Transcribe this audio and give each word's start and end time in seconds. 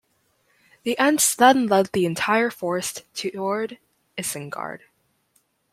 The 0.81 0.97
Ents 0.97 1.35
then 1.35 1.67
lead 1.67 1.91
the 1.93 2.07
entire 2.07 2.49
forest 2.49 3.03
toward 3.13 3.77
Isengard. 4.17 4.79